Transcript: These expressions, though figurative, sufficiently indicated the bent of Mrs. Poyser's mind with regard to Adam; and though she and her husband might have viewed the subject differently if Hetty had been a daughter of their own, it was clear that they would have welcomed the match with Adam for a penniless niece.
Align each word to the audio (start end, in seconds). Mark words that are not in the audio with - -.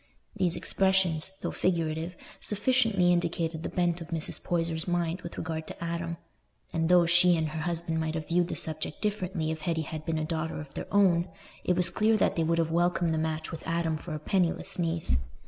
These 0.35 0.55
expressions, 0.55 1.29
though 1.43 1.51
figurative, 1.51 2.17
sufficiently 2.39 3.13
indicated 3.13 3.61
the 3.61 3.69
bent 3.69 4.01
of 4.01 4.07
Mrs. 4.07 4.43
Poyser's 4.43 4.87
mind 4.87 5.21
with 5.21 5.37
regard 5.37 5.67
to 5.67 5.83
Adam; 5.83 6.17
and 6.73 6.89
though 6.89 7.05
she 7.05 7.37
and 7.37 7.49
her 7.49 7.61
husband 7.61 7.99
might 7.99 8.15
have 8.15 8.27
viewed 8.29 8.47
the 8.47 8.55
subject 8.55 8.99
differently 9.03 9.51
if 9.51 9.61
Hetty 9.61 9.83
had 9.83 10.03
been 10.03 10.17
a 10.17 10.25
daughter 10.25 10.59
of 10.59 10.73
their 10.73 10.91
own, 10.91 11.29
it 11.63 11.75
was 11.75 11.91
clear 11.91 12.17
that 12.17 12.35
they 12.35 12.43
would 12.43 12.57
have 12.57 12.71
welcomed 12.71 13.13
the 13.13 13.19
match 13.19 13.51
with 13.51 13.61
Adam 13.67 13.95
for 13.95 14.15
a 14.15 14.19
penniless 14.19 14.79
niece. 14.79 15.29